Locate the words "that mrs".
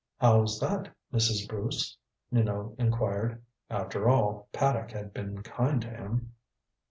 0.59-1.47